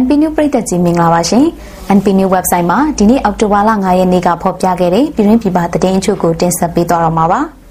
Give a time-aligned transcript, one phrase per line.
[0.00, 1.44] NP New ပရိသတ်ကြီးမင်္ဂလာပါရှင်။
[1.96, 7.40] NP New website မှာဒီနေ့အောက်တိုဘာလ9ရက်နေ့ကဖော်ပြခဲ့တဲ့ပြည်တွင်းပြည်ပသတင်းအချို့ကိုတင်ဆက်ပေးသွားတော့မှာပါ။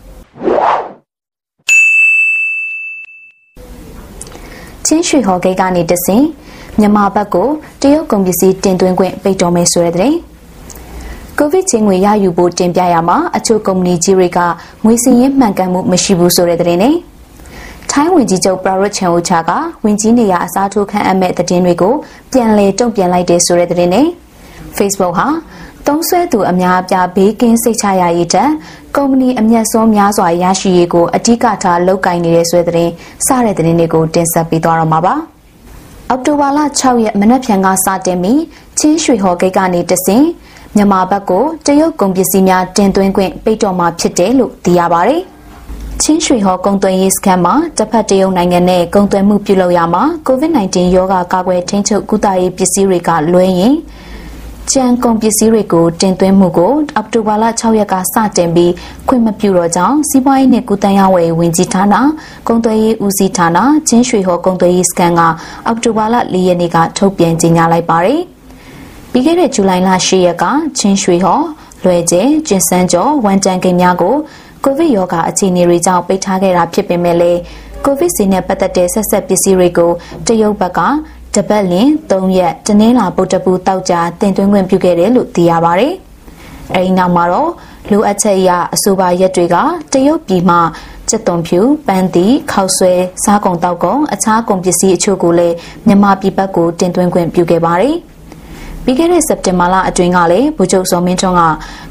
[4.85, 6.23] ချင်းရွှေဟော်ဂိတ်ကနေတဆင်
[6.79, 7.47] မြန်မာဘက်ကို
[7.81, 10.13] တရုတ်ကုန်ပစ္စည်းတင်သွင်းခွင့်ပိတ်တော်မယ်ဆိုတဲ့တဲ့
[11.37, 14.39] ကိုဗစ်ချင်းငွေရယူဖို့တင်ပြရမှာအချို့ကုမ္ပဏီကြီးတွေက
[14.83, 16.95] ငွေစည်ရင်းမှန်ကန်မှုမရှိဘူးဆိုတဲ့တဲ့နဲ့
[17.91, 19.51] ထိုင်းဝန်ကြီးချုပ်ပရာရစ်ချန်အိုချာက
[19.83, 21.93] ဝင်ကြီးနေရအစားထိုးခန့်အပ်မဲ့သတင်းတွေကို
[22.31, 24.07] ပြန်လည်တုံ့ပြန်လိုက်တဲ့ဆိုတဲ့သတင်းနဲ့
[24.77, 25.27] Facebook ဟာ
[25.87, 28.49] သုံးဆွဲသူအများအပြားဘေးကင်းစိတ်ချရရေးတက်
[28.95, 32.91] ကုမ္ပဏီအမျက်စွန်းများစွာရရှိရေးကိုအဓိကထားလုပ်ကိုင်နေတဲ့ဆွဲသတင်း
[33.27, 35.15] စတဲ့သတင်းတွေကိုတင်ဆက်ပေးသွားတော့မှာပါ
[36.09, 38.41] အောက်တိုဘာလ6ရက်မနက်ဖြန်ကစတင်ပြီး
[38.79, 40.23] ချင်းရွှေဟော်ဂိတ်ကနေတဆင်
[40.75, 45.23] မြန်မာဘက်ကိုတရုတ်ကုန်ပစ္စည်းများတင်သွင်းခွင့်ပိတ်တော်မှာဖြစ်တယ်လို့သိရပါတယ်။
[46.03, 53.75] ချင်းရွှေဟောကုံသွင်းရေးစခန်းမှာတစ်ဖက်တရုတ်နိုင်ငံနဲ့ကုံသွင်းမှုပြုလုပ်ရမှာ COVID-19 ရောဂါကာကွယ်ထိန်းချုပ်ကုသရေးပစ္စည်းတွေကလွှဲရင်
[54.71, 58.73] ကျန်ကုန်ပစ္စည်းတွေကိုတင်သွင်းမှုကိုအောက်တိုဘာလ6ရက်ကစတင်ပြီး
[59.07, 61.95] ခွင့်မပြုတော့ကြောင်းစီးပွားရေးနဲ့ကုသရေးဝယ်ဝင်ကြီးဌာန
[62.47, 65.21] ကုံသွင်းရေးဦးစီးဌာနချင်းရွှေဟောကုံသွင်းရေးစခန်းက
[65.65, 68.21] အောက်တိုဘာလ4ရက်နေ့ကထုတ်ပြန်ကြေညာလိုက်ပါတယ်။
[69.11, 70.45] ပြီးခဲ့တဲ့ဇူလိုင်လ10ရက်က
[70.77, 71.39] ချင်းရွှေဟော
[71.83, 74.15] လွယ်ကျဲကျင်စန်းကျော်ဝန်တန်ကိန်းများကို
[74.63, 77.39] ကိုဗစ်ရောဂါအခြေအနေတွေကြောင့်ပိတ်ထားခဲ့တာဖြစ်ပေမဲ့လည်း
[77.85, 79.91] ကိုဗစ်စီနဲ့ပတ်သက်တဲ့ဆက်ဆက်ပစ္စည်းတွေကို
[80.27, 80.79] တရုတ်ဘက်က
[81.35, 85.93] တပတ်လင်3ရက်တနင်္လာပုတ်တပူတောက်ကြတင်သွင်းခွင့်ပြုခဲ့တယ်လို့သိရပါတယ်။
[86.73, 87.51] အဲဒီနောက်မှာတော့
[87.91, 89.55] လိုအပ်ချက်အရအဆိုပါရက်တွေက
[89.93, 90.57] တရုတ်ပြည်မှ
[91.09, 95.55] စက်သွန်ဖြူပန်းတီခောက်ဆွဲစားကုန်တောက်ကုန်အခြားကုန်ပစ္စည်းအချို့ကိုလည်း
[95.87, 97.95] မြန်မာပြည်ဘက်ကိုတင်သွင်းခွင့်ပြုခဲ့ပါတယ်။
[98.85, 101.41] ပြီးခဲ့တဲ့စက်တင်ဘာလအတွင်းကလည်းဗိုလ်ချုပ်စောမင်းထွန်းက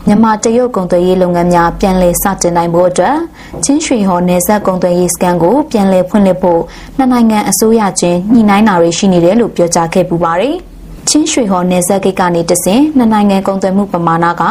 [0.07, 3.17] မြန်မာတရုတ်ကုန်သွယ်ရေးလုပ်ငန်းများပြန်လည်စတင်နိုင်ဖို့အတွက်
[3.65, 6.61] ချင်းရွှေဟော်နယ်စပ်ကုန်သွယ်ရေးစကန်ကိုပြန်လည်ဖွင့်လှစ်ဖို့
[6.97, 10.57] နှစ်နိုင်ငံအစိုးရချင်းညှိနှိုင်းတာတွေရှိနေတယ်လို့ပြောကြားခဲ့ပူပါတယ်။
[11.13, 14.45] ချင်းရွှေဟော်နယ်စပ်ဂိတ်ကနေတဆင်နှစ်နိုင်ငံကုန်သွယ်မှုပမာဏက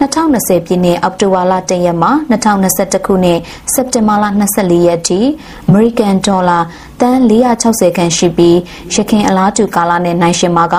[0.00, 3.38] 2020ပြည့်နှစ်အောက်တိုဘာလ1ရက်မှ2021ခုနှစ်
[3.74, 4.24] စက်တင်ဘာလ
[4.56, 5.20] 24ရက်ထိ
[5.68, 6.58] အမေရိကန်ဒေါ်လာ
[7.00, 8.58] တန်460ခန့်ရှိပြီး
[8.94, 10.76] ရခိုင်အလားတူကာလနဲ့နိုင်ရှင်မှာက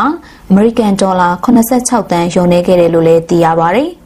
[0.49, 3.89] အမေရိကန်ဒေါ်လာ86တန်းယုံနေခဲ့တယ်လို့လည်းသိရပါတယ်။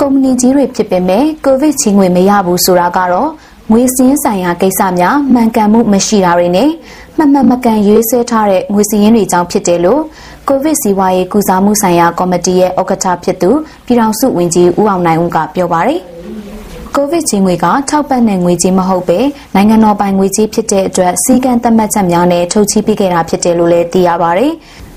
[0.00, 3.30] ကုမ္ပဏီကြီးတွေဖြစ်ပေမဲ့ကိုဗစ်ချင်းငွေမရဘူးဆိုတာကတော့
[3.72, 6.70] ငွေစင်းဆိုင်ရာကိစ္စများမှန်ကန်မှုမရှိတာတွေနဲ့
[7.16, 10.02] မှန်မှန်မကန်ရေးဆွဲထားတဲ့ငွေစည်းရင်းတွေကြောင့်ဖြစ်တယ်လို့
[10.48, 13.50] ကိုဗစ်စီးပွားရေးကုစားမှုဆိုင်ရာကော်မတီရဲ့ဥက္ကဋ္ဌဖြစ်သူ
[13.86, 16.00] ပြည်ထောင်စုဝန်ကြီးဦးအောင်နိုင်ဦးကပြောပါတယ်။
[16.94, 19.18] ကိုဗစ်ကြီးငွေကထောက်ပံ့တဲ့ငွေကြီးမဟုတ်ပဲ
[19.54, 24.52] နိုင်ငံတော်ပိုင်ငွေကြီးဖြစ်တဲ့အတွက်စီကံသတ်မှတ်ချက်များနဲ့ထုတ်ချီးပေးခဲ့တာဖြစ်တယ်လို့လည်းသိရပါတယ်။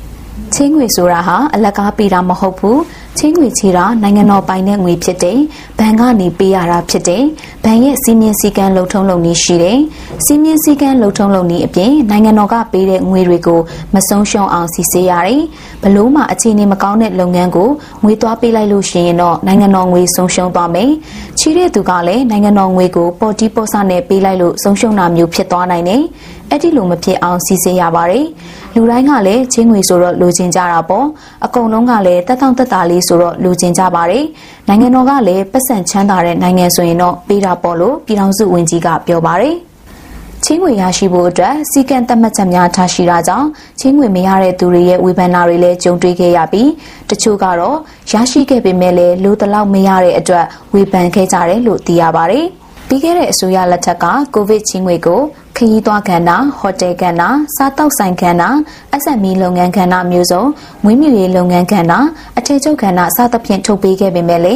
[0.53, 2.79] ချင်းငွေဆိုတာဟာအလကားပေးတာမဟုတ်ဘူး
[3.17, 5.39] ချင်းငွေချီတာနိုင်ငံတော်ပိုင်တဲ့ငွေဖြစ်တယ်။
[5.79, 7.23] ဘဏ်ကနေပေးရတာဖြစ်တယ်။
[7.63, 9.79] ဘဏ်ရဲ့စီမင်းစည်းကမ်းလုံထုံးလုံနည်းရှိတယ်။
[10.25, 13.59] စီမင်းစည်းကမ်းလုံထုံးလုံနည်းအပြင်နိုင်ငံတော်ကပေးတဲ့ငွေတွေကို
[13.95, 15.41] မဆုံးရှုံးအောင်စီစစ်ရတယ်။
[15.83, 17.69] ဘလို့မှအခြေအနေမကောင်းတဲ့လုပ်ငန်းကို
[18.03, 20.91] ငွေသွားပေးလိုက်လို့ရှိရင်တော့နိုင်ငံတော်ငွေဆုံးရှုံးသွားမယ်။
[21.39, 26.01] ချီတဲ့သူကလည်းနိုင်ငံတော်ငွေကိုပေါ်တီပေါ်ဆနဲ့ပေးလိုက်လို့ဆုံးရှုံးတာမျိုးဖြစ်သွားနိုင်တယ်။
[26.49, 28.25] အဲ့ဒီလိုမဖြစ်အောင်စီစစ်ရပါတယ်။
[28.75, 31.05] လူတိုင်းကလည်းချင်းငွေဆိုတော့လိုချင်ကြတာပေါ့။
[31.45, 34.23] အကုန်လုံးကလည်းတက်တောင့်တက်တာလေးဆိုတော့လိုချင်ကြပါတယ်။
[34.67, 39.57] နိုင်ငံတော်ကလည်းပတ်စံချမ်းသာတဲ့နိုင်ငံဆိုရင်တော့ပေးတာပေါ့လို့ပြည်ထောင်စုဝန်ကြီးကပြောပါတယ်။
[40.45, 43.47] ချင်းငွေရရှိဖို့အတွက်စီကံသတ်မှတ်ချက်များထားရှိတာကြောင့်
[43.79, 46.69] ချင်းငွေမရတဲ့သူတွေရဲ့ဝေဖန်တာတွေလည်းကြုံတွေ့ခဲ့ရပြီး
[47.09, 47.77] တချို့ကတော့
[48.11, 52.45] ရရှိခဲ့ပေမဲ့လည်းလိုတလောက်မရတဲ့အတွက်ဝေဖန်ခဲ့ကြတယ်လို့သိရပါတယ်။
[52.93, 55.21] ပြီးခဲ့တဲ့အစိုးရလက်ထက်ကကိုဗစ်ချင်းငွေကို
[55.57, 57.21] ခရီးသွားကဏ္ဍဟိုတယ်ကဏ္ဍ
[57.55, 58.43] စားတောက်ဆိုင်ကဏ္ဍ
[59.03, 60.43] SME လုပ်ငန်းကဏ္ဍမျိုးစုံ
[60.83, 61.93] မွေးမြူရေးလုပ်ငန်းကဏ္ဍ
[62.37, 64.47] အထည်ချုပ်ကဏ္ဍစသဖြင့်ထုတ်ပေးခဲ့ပေမဲ့လ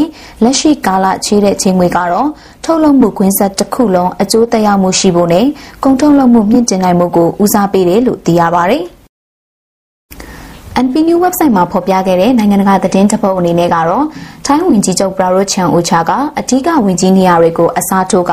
[0.49, 2.29] က်ရှိကာလချေးတဲ့ချင်းငွေကတော့
[2.63, 5.45] ထုတ်လုပ်မှုခွင့်ဆက်တစ်ခုလုံးအကျိုးသက်ရောက်မှုရှိဖို့နဲ့
[5.83, 8.85] ကုန်ထုတ်လုပ်မှုမြင့်တင်နိုင်မှုကိုဦးစားပေးတယ်လို့သိရပါတယ်။
[10.83, 14.05] NP New website မှာဖော်ပြခဲ့တဲ့နိုင်ငံတကာသတင်းတစ်ပုဒ်အနေနဲ့ကတော့
[14.45, 18.31] ထိုင်းဝင်ကြီးချုပ်ပရာရွတ်ချန်အိုချာကအထူးကဝင်ကြီးနေရာတွေကိုအစားထိုးက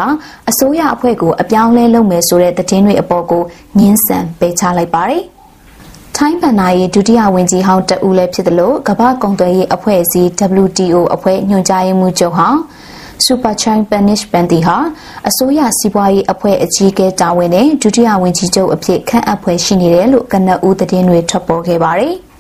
[0.50, 3.42] အစိုးရအဖွဲ့ကိုအပြောင်းလဲလုပ်မယ်ဆိုတဲ့သတင်းတွေအပေါ်ကို
[3.78, 5.22] ညှင်းဆန်ပေးချလိုက်ပါတယ်။
[6.16, 10.28] ထိုင်းဗန်နာရေးဒုတိယဝန်ကြီးဟောင်းတဦးလည်းဖြစ်တယ်လို့ကမ္ဘာကုန်သွယ်ရေးအဖွဲ့အစည်း
[10.64, 12.60] WTO အဖွဲ့ညွှန်ကြားရေးမှူးချုပ်ဟောင်း
[13.26, 14.76] Super Chine Panish Banti ဟာ
[15.28, 22.16] အစိုးရစီးပွားရေးအဖွဲ့အကြီးအကဲတာဝန်နဲ့ဒုတိယဝန်ကြီးချုပ်အဖြစ်ခန့်အပ်ဖွဲ့ရှိနေတယ်လို့ကနအူးသတင်းတွေထွက်ပေါ်ခဲ့ပါတယ်။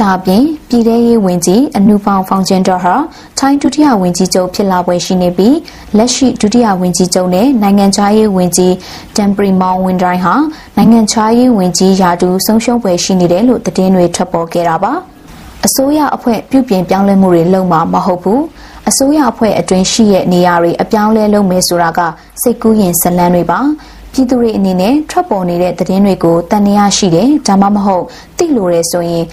[0.00, 2.94] ဒါအပြင်ပြည်ထရေးဝန်ကြီးအနုပေါင်းဖောင်ဂျင်တော်ဟာ
[3.38, 5.56] ထိုင်းဒုတိယဝန်ကြီးချုပ်ဖြစ်လာပွဲရှိနေပြီး
[5.96, 8.74] လက်ရှိဒုတိယဝန်ကြီးချုပ်နဲ့နိုင်ငံခြားရေးဝန်ကြီး
[9.16, 10.34] တမ်ပရီမောင်ဝင်းတိုင်းဟာ
[10.76, 14.92] နိုင်ငံခြားရေးဝန်ကြီးရာထူးဆုံးရှုံးပွဲရှိနေတယ်လို့သတင်းတွေထွက်ပေါ်ခဲ့တာပါ
[15.66, 18.42] အစိုးရအဖွဲ့ပြုပြင်ပြောင်းလဲမှုတွေလုပ်မှာမဟုတ်ဘူး
[18.88, 22.00] အစိုးရအဖွဲ့အတွင်းရှိတဲ့နေရာတွေအပြောင်းလဲလုပ်မယ်ဆိုတာက
[22.42, 23.60] စိတ်ကူးရင်ဇလန်းတွေပါ
[24.12, 28.04] ပြည်သူတွေအနေနဲ့ထွက်ပေါ်နေတဲ့သတင်းတွေကိုတန်တရားရှိတယ်ဒါမှမဟုတ်
[28.38, 29.24] သိလို့ရဲဆိုရင်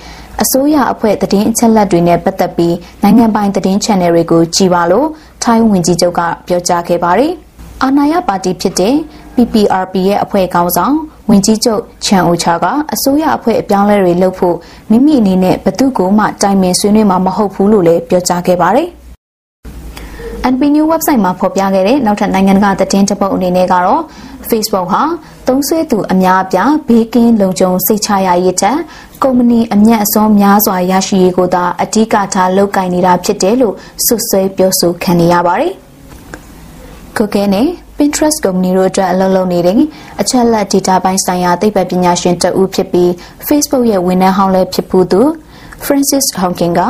[0.44, 5.07] အစိုးရအဖွဲ့သတင်းအချက်လက်တွေနဲ့ပတ်သက်ပြီးနိုင်ငံပိုင်သတင်း channel တွေကိုကြည်ပါလို့
[5.44, 7.31] ထိုင်းဝန်ကြီးချုပ်ကပြောကြားခဲ့ပါတယ်။
[7.84, 8.95] အာဏာရပါတီဖြစ်တဲ့
[9.36, 10.95] PPRP ရဲ့အဖွဲ့ခေါင်းဆောင်
[11.30, 14.56] ဝန်ကြီးချုပ်ချန်အိုချာကအစိုးရအဖွဲ့အပြောင်းလဲတွေလုပ်ဖို့
[14.89, 18.88] မိမိအနေနဲ့ဘသူ့ကိုမှတိုင်ပင်ဆွေးနွေးမှာမဟုတ်ဘူးလို့လည်းပြောကြားခဲ့ပါတယ်။
[20.54, 24.01] NP New website မှာဖော်ပြခဲ့တဲ့နောက်ထပ်နိုင်ငံကသတင်းတပုတ်အနေနဲ့ကတော့
[24.52, 25.04] Facebook ဟာ
[25.48, 28.78] သုံးစွဲသူအများအပြားဘေးကင်းလုံခြုံစိတ်ချရရေးတဲ့
[29.24, 35.74] ကုမ္ပဏီအမျက်အစွန်းများစွာရရှိရေးကိုသာအဓိကထားလုပ်ကိုင်နေတာဖြစ်တယ်လို့ဆွဆွဲပြောဆိုခံနေရပါတယ်။
[37.18, 37.68] Google နဲ့
[37.98, 39.78] Pinterest ကုမ္ပဏီတို့အတွက်အလုပ်လုပ်နေတဲ့
[40.22, 43.10] အချက်လက် data ပိုင်းဆိုင်ရာသိပ္ပံပညာရှင်တဦးဖြစ်ပြီး
[43.48, 45.22] Facebook ရဲ့ဝန်ထမ်းဟောင်းလည်းဖြစ်ဖူးသူ
[45.85, 46.81] Francis Hawking က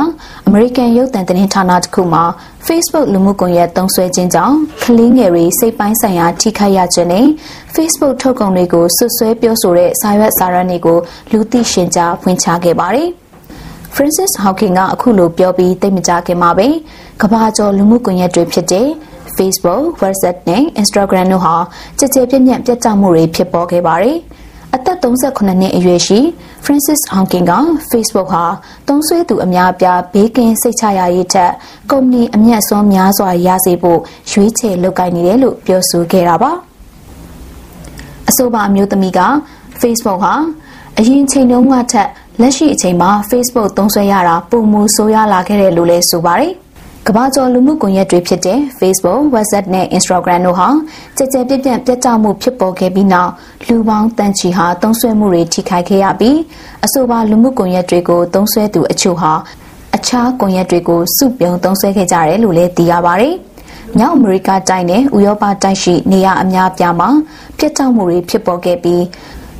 [0.46, 2.24] အမေရိကန်ရုပ်သံသတင်းဌာနတစ်ခုမှာ
[2.66, 7.26] Facebook လူမှုကွန်ရက်သုံးစွဲခြင်းကြောင့်ကလေးငယ်တွေစိတ်ပိုင်းဆိုင်ရာထိခိုက်ရခြင်းနဲ့
[7.74, 10.98] Facebook ထုတ်ကုန်တွေကိုဆွဆွဲပြောဆိုတဲ့စာရွက်စာတမ်းတွေကို
[11.32, 13.08] လူသိရှင်ကြားဖွင့်ချခဲ့ပါတယ်။
[13.94, 16.68] Francis Hawking ကအခုလိုပြောပြီးသိမကြခင်မှာပဲ
[17.20, 18.88] ကဘာကျော်လူမှုကွန်ရက်တွေဖြစ်တဲ့
[19.36, 21.54] Facebook, WhatsApp နဲ့ Instagram တို့ဟာ
[21.98, 24.18] ကြကြပြန့်ပြန့်ပြတ်ကျမှုတွေဖြစ်ပေါ်ခဲ့ပါတယ်။
[24.76, 26.18] အသက်38နှစ်အရွယ်ရှိ
[26.64, 27.52] Francis Hawking က
[27.90, 28.44] Facebook ဟာ
[28.88, 31.52] သုံးစွဲသူအများအပြားဘေးကင်းစိတ်ချရရေးထက်
[31.90, 34.00] ကုမ္ပဏီအမျက်စွန်းများစွာရစေဖို့
[34.30, 36.52] ရွေးချယ်လုပ်ကိုင်နေတယ်လို့ပြောဆိုခဲ့တာပါ
[38.28, 39.20] အဆိုပါအမျိုးသမီးက
[39.80, 40.34] Facebook ဟာ
[40.98, 42.08] အရင်ချိန်တုန်းကထက်
[42.40, 46.52] လက်ရှိအချိန်မှာ Facebook သုံးစွဲရတာပုံမူဆိုးရလာခဲ့တယ်လို့လည်းဆိုပါတယ်။
[47.10, 50.68] ကမ္ဘာကျော်လူမှုကွန်ရက်တွေဖြစ်တဲ့ Facebook, WhatsApp နဲ့ Instagram တို့ဟာ
[51.16, 53.30] ကြကြပြန့်ပြန့်ပြတ်ကျမှုဖြစ်ပေါ်ခဲ့ပြီးနောက်
[53.68, 56.38] လူပေါင်းတန်ချီဟာသုံးစွဲမှုတွေထိခိုက်ခဲ့ရပြီး
[56.84, 59.32] အဆိုပါလူမှုကွန်ရက်တွေကိုသုံးစွဲသူအချို့ဟာ
[59.96, 63.34] အခြားကွန်ရက်တွေကိုစုပြုံသုံးစွဲခဲ့ကြတယ်လို့လည်းသိရပါတယ်။
[63.98, 67.08] မြောက်အမေရိကတိုင်းနဲ့ဥရောပတိုင်းရှိနေရာအများပြားမှာ
[67.58, 69.04] ပြတ်တောက်မှုတွေဖြစ်ပေါ်ခဲ့ပြီး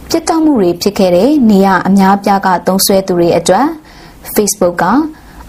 [0.08, 3.66] ပြတ်တောက်မှုတွေဖြစ်ခဲ့တဲ့နေရာအများပြားကသုံးစွဲသူတွေအတွက်
[4.34, 4.84] Facebook က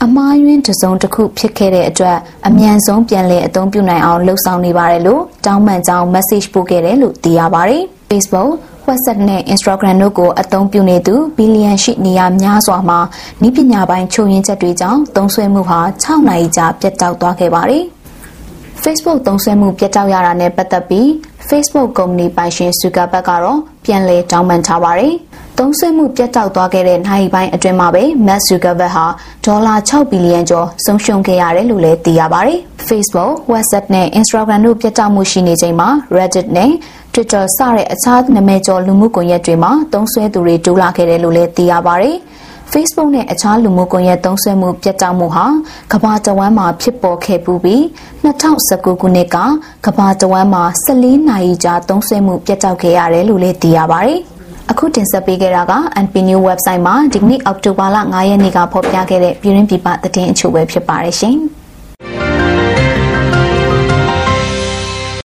[0.05, 2.17] အမားယွင်းတစုံတစ်ခုဖြစ်ခဲ့တဲ့အတွက်
[2.47, 8.51] အမြန်ဆုံးပြန်လည်အသုံးပြုနိုင်အောင်လှုံ့ဆော်နေပါတယ်လို့တောင်းပန်ကြောင်း message ပို့ခဲ့တယ်လို့သိရပါတယ်။ Facebook
[8.87, 12.99] WhatsApp နဲ့ Instagram တို့ကိုအသုံးပြုနေသူဘီလီယံရှိနေရများစွာမှာ
[13.47, 17.83] ဤပညာပိုင်းချို့ယွင်းချက်တွေကြောင့်သုံးစွဲမှုဟာ6နိုင်ကြာပြတ်တောက်သွားခဲ့ပါတယ်။
[18.83, 21.07] Facebook သုံးစွဲမှုပြတ်တောက်ရတာနဲ့ပတ်သက်ပြီး
[21.49, 25.13] Facebook ကုမ္ပဏီပိုင်ရှင်ဆူကာဘတ်ကတော့ပြန်လည်တောင်းပန်ထားပါတယ်။
[25.61, 29.05] သုံးစွဲမှုပြတ်တောက်သွားခဲ့တဲ့နိုင်ပိုင်းအတွင်းမှာပဲ Mark Zuckerberg ဟာ
[29.45, 36.71] ဒေါ်လာ6ဘီလီယံကျော်ဆုံးရှုံးခဲ့ရတယ်လို့လည်းသိရပါတယ်။ Facebook, WhatsApp နဲ့ Instagram တို့ပြတ်တောက်မှုရှိနေချိန်မှာ Reddit နဲ့
[37.13, 42.15] Twitter စတဲ့အခြားနာမည်ကျော်လူမှုကွန်ရက်တွေမှာသုံးစွဲသူတွေတိုးလာခဲ့တယ်လို့လည်းသိရပါတယ်။
[42.71, 45.45] Facebook နဲ့အခြားလူမှုကွန်ရက်သုံးစွဲမှုပြတ်တောက်မှုဟာ
[45.91, 47.81] ကမ္ဘာတဝန်းမှာဖြစ်ပေါ်ခဲ့ပူပြီး
[48.23, 49.37] 2019ခုနှစ်က
[49.85, 54.19] ကမ္ဘာတဝန်းမှာ14နာရီကြာသုံးစွဲမှုပြတ်တောက်ခဲ့ရတယ်လို့လည်းသိရပါတယ်။
[54.71, 55.73] အခုတင်ဆက်ပေးခဲ့တာက
[56.05, 61.37] NP New website မှာဒီကနေ့အောက်တိုဘာလ9ရက်နေ့ကဖော်ပြခဲ့တဲ့ပြည်ရင်းပြည်ပသတင်းအချို့ပဲဖြစ်ပါတယ်ရှင်။